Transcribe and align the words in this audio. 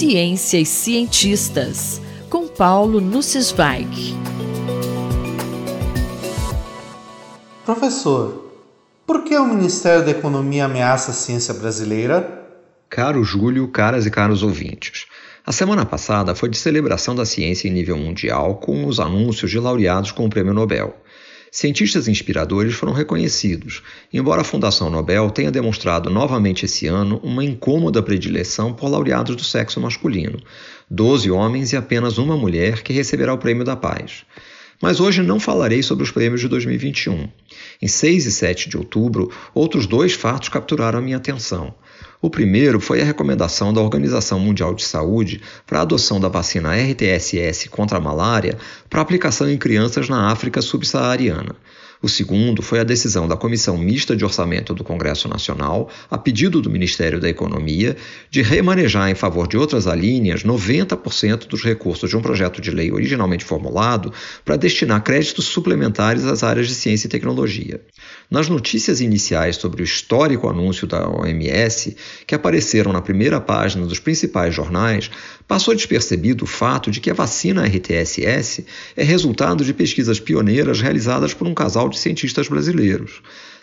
Ciência 0.00 0.58
e 0.58 0.64
Cientistas, 0.64 2.00
com 2.30 2.48
Paulo 2.48 3.02
Nussweig. 3.02 4.16
Professor, 7.66 8.50
por 9.06 9.24
que 9.24 9.36
o 9.36 9.44
Ministério 9.44 10.02
da 10.02 10.10
Economia 10.10 10.64
ameaça 10.64 11.10
a 11.10 11.14
ciência 11.14 11.52
brasileira? 11.52 12.48
Caro 12.88 13.22
Júlio, 13.22 13.68
caras 13.68 14.06
e 14.06 14.10
caros 14.10 14.42
ouvintes. 14.42 15.04
A 15.44 15.52
semana 15.52 15.84
passada 15.84 16.34
foi 16.34 16.48
de 16.48 16.56
celebração 16.56 17.14
da 17.14 17.26
ciência 17.26 17.68
em 17.68 17.70
nível 17.70 17.98
mundial 17.98 18.54
com 18.54 18.86
os 18.86 19.00
anúncios 19.00 19.50
de 19.50 19.58
laureados 19.58 20.12
com 20.12 20.24
o 20.24 20.30
Prêmio 20.30 20.54
Nobel. 20.54 20.96
Cientistas 21.52 22.06
inspiradores 22.06 22.74
foram 22.74 22.92
reconhecidos, 22.92 23.82
embora 24.12 24.42
a 24.42 24.44
Fundação 24.44 24.88
Nobel 24.88 25.30
tenha 25.30 25.50
demonstrado 25.50 26.08
novamente 26.08 26.64
esse 26.64 26.86
ano 26.86 27.20
uma 27.24 27.44
incômoda 27.44 28.00
predileção 28.00 28.72
por 28.72 28.88
laureados 28.88 29.34
do 29.34 29.42
sexo 29.42 29.80
masculino, 29.80 30.38
doze 30.88 31.28
homens 31.28 31.72
e 31.72 31.76
apenas 31.76 32.18
uma 32.18 32.36
mulher 32.36 32.82
que 32.82 32.92
receberá 32.92 33.34
o 33.34 33.38
Prêmio 33.38 33.64
da 33.64 33.74
Paz. 33.74 34.24
Mas 34.80 34.98
hoje 34.98 35.22
não 35.22 35.38
falarei 35.38 35.82
sobre 35.82 36.04
os 36.04 36.10
prêmios 36.10 36.40
de 36.40 36.48
2021. 36.48 37.28
Em 37.82 37.86
6 37.86 38.26
e 38.26 38.32
7 38.32 38.68
de 38.70 38.78
outubro, 38.78 39.30
outros 39.52 39.86
dois 39.86 40.14
fatos 40.14 40.48
capturaram 40.48 40.98
a 40.98 41.02
minha 41.02 41.18
atenção. 41.18 41.74
O 42.22 42.30
primeiro 42.30 42.80
foi 42.80 43.02
a 43.02 43.04
recomendação 43.04 43.72
da 43.72 43.80
Organização 43.80 44.40
Mundial 44.40 44.74
de 44.74 44.82
Saúde 44.82 45.40
para 45.66 45.80
a 45.80 45.82
adoção 45.82 46.18
da 46.18 46.28
vacina 46.28 46.74
RTSS 46.74 47.68
contra 47.68 47.98
a 47.98 48.00
malária 48.00 48.56
para 48.88 49.02
aplicação 49.02 49.50
em 49.50 49.58
crianças 49.58 50.08
na 50.08 50.30
África 50.30 50.62
subsaariana. 50.62 51.56
O 52.02 52.08
segundo 52.08 52.62
foi 52.62 52.80
a 52.80 52.84
decisão 52.84 53.28
da 53.28 53.36
Comissão 53.36 53.76
Mista 53.76 54.16
de 54.16 54.24
Orçamento 54.24 54.72
do 54.72 54.82
Congresso 54.82 55.28
Nacional, 55.28 55.90
a 56.10 56.16
pedido 56.16 56.62
do 56.62 56.70
Ministério 56.70 57.20
da 57.20 57.28
Economia, 57.28 57.94
de 58.30 58.40
remanejar 58.40 59.10
em 59.10 59.14
favor 59.14 59.46
de 59.46 59.58
outras 59.58 59.86
alíneas 59.86 60.42
90% 60.42 61.46
dos 61.46 61.62
recursos 61.62 62.08
de 62.08 62.16
um 62.16 62.22
projeto 62.22 62.58
de 62.58 62.70
lei 62.70 62.90
originalmente 62.90 63.44
formulado 63.44 64.10
para 64.46 64.56
destinar 64.56 65.02
créditos 65.02 65.44
suplementares 65.44 66.24
às 66.24 66.42
áreas 66.42 66.68
de 66.68 66.74
ciência 66.74 67.06
e 67.06 67.10
tecnologia. 67.10 67.82
Nas 68.30 68.48
notícias 68.48 69.02
iniciais 69.02 69.56
sobre 69.56 69.82
o 69.82 69.84
histórico 69.84 70.48
anúncio 70.48 70.86
da 70.86 71.06
OMS, 71.06 71.96
que 72.26 72.34
apareceram 72.34 72.94
na 72.94 73.02
primeira 73.02 73.42
página 73.42 73.84
dos 73.84 73.98
principais 73.98 74.54
jornais, 74.54 75.10
passou 75.46 75.74
despercebido 75.74 76.44
o 76.44 76.46
fato 76.46 76.90
de 76.90 77.00
que 77.00 77.10
a 77.10 77.14
vacina 77.14 77.66
RTSS 77.66 78.64
é 78.96 79.02
resultado 79.02 79.64
de 79.64 79.74
pesquisas 79.74 80.18
pioneiras 80.18 80.80
realizadas 80.80 81.34
por 81.34 81.46
um 81.46 81.52
casal 81.52 81.89
de 81.90 81.98
cientistas 81.98 82.48
brasileiros. 82.48 83.20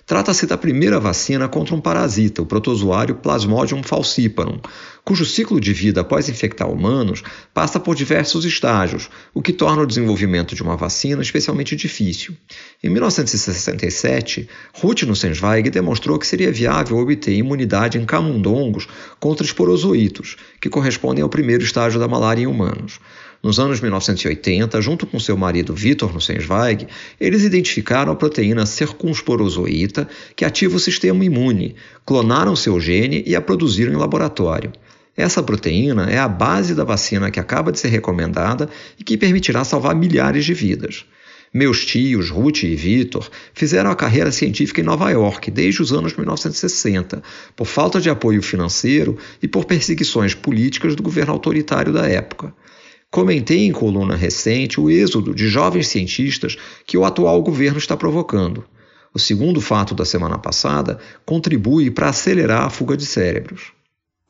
Trata-se 0.08 0.46
da 0.46 0.58
primeira 0.58 1.02
vacina 1.02 1.50
contra 1.50 1.76
um 1.76 1.82
parasita, 1.82 2.42
o 2.42 2.46
protozoário 2.46 3.16
Plasmodium 3.16 3.84
falciparum, 3.84 4.58
cujo 5.04 5.26
ciclo 5.26 5.60
de 5.60 5.74
vida 5.74 6.00
após 6.00 6.30
infectar 6.30 6.72
humanos 6.72 7.22
passa 7.54 7.78
por 7.78 7.94
diversos 7.94 8.46
estágios, 8.46 9.10
o 9.34 9.42
que 9.42 9.52
torna 9.52 9.82
o 9.82 9.86
desenvolvimento 9.86 10.56
de 10.56 10.64
uma 10.64 10.78
vacina 10.78 11.22
especialmente 11.22 11.76
difícil. 11.76 12.34
Em 12.82 12.90
1967, 12.90 14.48
Ruth 14.76 15.04
Nussensweig 15.04 15.70
demonstrou 15.70 16.18
que 16.18 16.26
seria 16.26 16.54
viável 16.54 17.00
obter 17.00 17.34
imunidade 17.34 17.98
em 17.98 18.06
camundongos 18.06 18.88
contra 19.20 19.46
esporozoítos, 19.46 20.38
que 20.62 20.70
correspondem 20.70 21.22
ao 21.22 21.28
primeiro 21.28 21.66
estágio 21.66 22.00
da 22.00 22.08
malária 22.08 22.44
em 22.44 22.48
humanos. 22.48 22.98
Nos 23.44 23.60
anos 23.60 23.80
1980, 23.80 24.82
junto 24.82 25.06
com 25.06 25.20
seu 25.20 25.38
marido 25.38 25.74
Vitor 25.74 26.14
Nussensweig, 26.14 26.88
eles 27.20 27.44
identificaram 27.44 28.12
a 28.12 28.16
proteína 28.16 28.66
circunsporozoíta 28.66 30.08
que 30.36 30.44
ativa 30.44 30.76
o 30.76 30.80
sistema 30.80 31.24
imune, 31.24 31.76
clonaram 32.06 32.56
seu 32.56 32.80
gene 32.80 33.24
e 33.28 33.36
a 33.36 33.42
produziram 33.42 33.94
em 33.94 33.98
laboratório. 33.98 34.72
Essa 35.16 35.42
proteína 35.42 36.10
é 36.10 36.18
a 36.18 36.28
base 36.28 36.76
da 36.76 36.84
vacina 36.84 37.32
que 37.32 37.40
acaba 37.40 37.72
de 37.72 37.80
ser 37.80 37.90
recomendada 37.90 38.70
e 39.00 39.04
que 39.04 39.18
permitirá 39.18 39.64
salvar 39.64 39.96
milhares 39.96 40.46
de 40.46 40.54
vidas. 40.54 41.06
Meus 41.54 41.86
tios, 41.86 42.30
Ruth 42.30 42.64
e 42.64 42.76
Vitor, 42.76 43.28
fizeram 43.54 43.90
a 43.90 43.96
carreira 43.96 44.32
científica 44.32 44.82
em 44.82 44.84
Nova 44.84 45.10
York 45.10 45.50
desde 45.50 45.82
os 45.82 45.94
anos 45.94 46.14
1960, 46.16 47.24
por 47.56 47.66
falta 47.66 48.02
de 48.02 48.10
apoio 48.10 48.42
financeiro 48.42 49.18
e 49.42 49.48
por 49.48 49.66
perseguições 49.66 50.36
políticas 50.36 50.96
do 50.96 51.02
governo 51.02 51.34
autoritário 51.34 51.94
da 51.94 52.08
época. 52.08 52.54
Comentei 53.10 53.66
em 53.66 53.72
coluna 53.72 54.16
recente 54.16 54.80
o 54.80 54.90
êxodo 54.90 55.34
de 55.34 55.48
jovens 55.48 55.88
cientistas 55.88 56.58
que 56.86 56.98
o 56.98 57.06
atual 57.06 57.42
governo 57.42 57.78
está 57.78 57.96
provocando. 57.96 58.66
O 59.14 59.20
segundo 59.20 59.62
fato 59.62 59.96
da 59.96 60.06
semana 60.06 60.38
passada 60.38 61.00
contribui 61.26 61.90
para 61.90 62.10
acelerar 62.10 62.64
a 62.66 62.70
fuga 62.70 62.98
de 62.98 63.06
cérebros. 63.06 63.72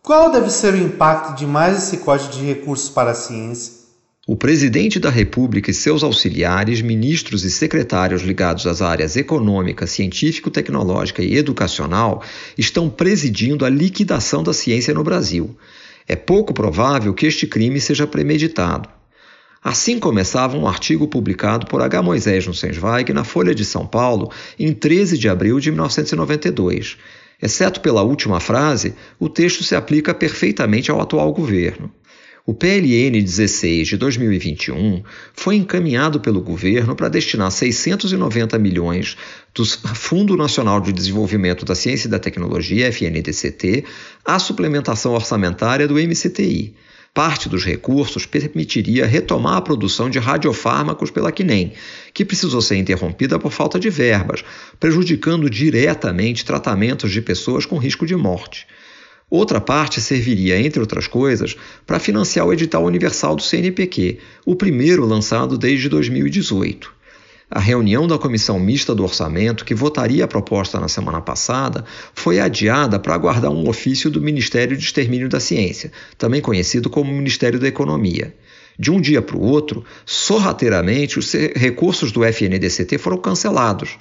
Qual 0.01 0.31
deve 0.31 0.49
ser 0.49 0.73
o 0.73 0.77
impacto 0.77 1.35
de 1.37 1.45
mais 1.45 1.77
esse 1.77 1.97
código 1.97 2.31
de 2.31 2.45
recursos 2.45 2.87
para 2.87 3.11
a 3.11 3.15
ciência? 3.15 3.77
O 4.25 4.35
presidente 4.35 4.99
da 4.99 5.09
República 5.09 5.71
e 5.71 5.73
seus 5.73 6.03
auxiliares, 6.03 6.81
ministros 6.81 7.43
e 7.45 7.49
secretários 7.49 8.21
ligados 8.21 8.67
às 8.67 8.81
áreas 8.81 9.15
econômica, 9.15 9.87
científico-tecnológica 9.87 11.23
e 11.23 11.35
educacional 11.35 12.21
estão 12.57 12.89
presidindo 12.89 13.65
a 13.65 13.69
liquidação 13.69 14.43
da 14.43 14.53
ciência 14.53 14.93
no 14.93 15.03
Brasil. 15.03 15.57
É 16.07 16.15
pouco 16.15 16.53
provável 16.53 17.13
que 17.13 17.25
este 17.25 17.45
crime 17.45 17.81
seja 17.81 18.07
premeditado. 18.07 18.87
Assim 19.61 19.99
começava 19.99 20.55
um 20.55 20.67
artigo 20.67 21.07
publicado 21.07 21.65
por 21.67 21.81
H. 21.81 22.01
Moisés 22.01 22.47
Nussensweig 22.47 23.11
na 23.11 23.25
Folha 23.25 23.53
de 23.53 23.65
São 23.65 23.85
Paulo 23.85 24.31
em 24.57 24.71
13 24.71 25.17
de 25.17 25.27
abril 25.27 25.59
de 25.59 25.69
1992. 25.71 26.97
Exceto 27.41 27.81
pela 27.81 28.01
última 28.01 28.39
frase, 28.39 28.95
o 29.19 29.27
texto 29.27 29.63
se 29.63 29.75
aplica 29.75 30.13
perfeitamente 30.13 30.89
ao 30.89 31.01
atual 31.01 31.33
governo. 31.33 31.91
O 32.49 32.53
PLN 32.53 33.21
16 33.21 33.89
de 33.89 33.97
2021 33.97 35.03
foi 35.33 35.57
encaminhado 35.57 36.21
pelo 36.21 36.39
governo 36.39 36.95
para 36.95 37.09
destinar 37.09 37.51
690 37.51 38.57
milhões 38.57 39.17
do 39.53 39.65
Fundo 39.65 40.37
Nacional 40.37 40.79
de 40.79 40.93
Desenvolvimento 40.93 41.65
da 41.65 41.75
Ciência 41.75 42.07
e 42.07 42.09
da 42.09 42.19
Tecnologia, 42.19 42.87
FNDCT, 42.87 43.83
à 44.23 44.39
suplementação 44.39 45.11
orçamentária 45.11 45.89
do 45.89 45.95
MCTI. 45.95 46.73
Parte 47.13 47.49
dos 47.49 47.65
recursos 47.65 48.25
permitiria 48.25 49.05
retomar 49.05 49.57
a 49.57 49.61
produção 49.61 50.09
de 50.09 50.17
radiofármacos 50.17 51.11
pela 51.11 51.33
Quinem, 51.33 51.73
que 52.13 52.23
precisou 52.23 52.61
ser 52.61 52.77
interrompida 52.77 53.37
por 53.37 53.51
falta 53.51 53.77
de 53.77 53.89
verbas, 53.89 54.41
prejudicando 54.79 55.49
diretamente 55.49 56.45
tratamentos 56.45 57.11
de 57.11 57.21
pessoas 57.21 57.65
com 57.65 57.77
risco 57.77 58.05
de 58.05 58.15
morte. 58.15 58.65
Outra 59.29 59.59
parte 59.59 59.99
serviria, 59.99 60.57
entre 60.57 60.79
outras 60.79 61.05
coisas, 61.05 61.57
para 61.85 61.99
financiar 61.99 62.45
o 62.45 62.53
edital 62.53 62.85
universal 62.85 63.35
do 63.35 63.41
CNPq, 63.41 64.19
o 64.45 64.55
primeiro 64.55 65.05
lançado 65.05 65.57
desde 65.57 65.89
2018. 65.89 66.95
A 67.51 67.59
reunião 67.59 68.07
da 68.07 68.17
Comissão 68.17 68.57
Mista 68.57 68.95
do 68.95 69.03
Orçamento, 69.03 69.65
que 69.65 69.75
votaria 69.75 70.23
a 70.23 70.27
proposta 70.29 70.79
na 70.79 70.87
semana 70.87 71.19
passada, 71.19 71.83
foi 72.13 72.39
adiada 72.39 72.97
para 72.99 73.15
aguardar 73.15 73.51
um 73.51 73.67
ofício 73.67 74.09
do 74.09 74.21
Ministério 74.21 74.77
de 74.77 74.83
Extermínio 74.85 75.27
da 75.27 75.41
Ciência, 75.41 75.91
também 76.17 76.39
conhecido 76.39 76.89
como 76.89 77.13
Ministério 77.13 77.59
da 77.59 77.67
Economia. 77.67 78.33
De 78.79 78.91
um 78.91 79.01
dia 79.01 79.21
para 79.21 79.35
o 79.35 79.41
outro, 79.41 79.83
sorrateiramente, 80.05 81.19
os 81.19 81.33
recursos 81.53 82.13
do 82.13 82.23
FNDCT 82.23 82.97
foram 82.97 83.17
cancelados. 83.17 83.97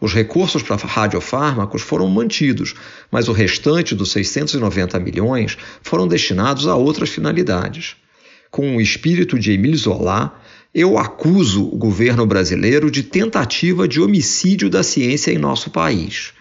Os 0.00 0.14
recursos 0.14 0.62
para 0.62 0.76
radiofármacos 0.76 1.82
foram 1.82 2.08
mantidos, 2.08 2.74
mas 3.10 3.28
o 3.28 3.32
restante 3.32 3.94
dos 3.94 4.10
690 4.12 4.98
milhões 4.98 5.58
foram 5.82 6.08
destinados 6.08 6.66
a 6.66 6.74
outras 6.74 7.10
finalidades. 7.10 7.96
Com 8.50 8.76
o 8.76 8.80
espírito 8.80 9.38
de 9.38 9.52
Emile 9.52 9.76
Zola, 9.76 10.40
eu 10.74 10.96
acuso 10.96 11.64
o 11.64 11.76
governo 11.76 12.24
brasileiro 12.24 12.90
de 12.90 13.02
tentativa 13.02 13.86
de 13.86 14.00
homicídio 14.00 14.70
da 14.70 14.82
ciência 14.82 15.32
em 15.32 15.38
nosso 15.38 15.70
país. 15.70 16.32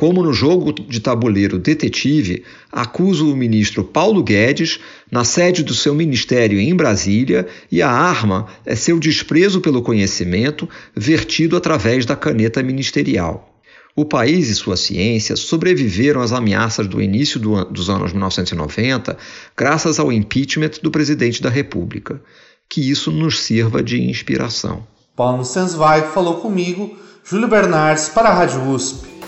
Como 0.00 0.22
no 0.22 0.32
jogo 0.32 0.72
de 0.72 0.98
tabuleiro 0.98 1.58
Detetive, 1.58 2.42
acuso 2.72 3.30
o 3.30 3.36
ministro 3.36 3.84
Paulo 3.84 4.22
Guedes 4.22 4.80
na 5.12 5.24
sede 5.24 5.62
do 5.62 5.74
seu 5.74 5.94
ministério 5.94 6.58
em 6.58 6.74
Brasília 6.74 7.46
e 7.70 7.82
a 7.82 7.90
arma 7.90 8.46
é 8.64 8.74
seu 8.74 8.98
desprezo 8.98 9.60
pelo 9.60 9.82
conhecimento 9.82 10.66
vertido 10.96 11.54
através 11.54 12.06
da 12.06 12.16
caneta 12.16 12.62
ministerial. 12.62 13.54
O 13.94 14.06
país 14.06 14.48
e 14.48 14.54
sua 14.54 14.74
ciência 14.74 15.36
sobreviveram 15.36 16.22
às 16.22 16.32
ameaças 16.32 16.88
do 16.88 17.02
início 17.02 17.38
do 17.38 17.62
dos 17.66 17.90
anos 17.90 18.12
1990 18.12 19.18
graças 19.54 19.98
ao 19.98 20.10
impeachment 20.10 20.80
do 20.82 20.90
presidente 20.90 21.42
da 21.42 21.50
República. 21.50 22.22
Que 22.70 22.90
isso 22.90 23.10
nos 23.10 23.38
sirva 23.38 23.82
de 23.82 24.00
inspiração. 24.00 24.82
Paulo 25.14 25.44
Sensweig 25.44 26.08
falou 26.14 26.36
comigo, 26.36 26.96
Júlio 27.22 27.48
Bernardes, 27.48 28.08
para 28.08 28.30
a 28.30 28.32
Rádio 28.32 28.66
USP. 28.66 29.19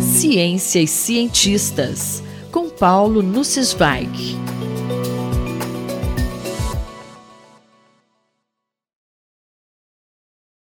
Ciência 0.00 0.80
e 0.80 0.86
Cientistas, 0.86 2.22
com 2.52 2.68
Paulo 2.68 3.22
Nussweig. 3.22 4.36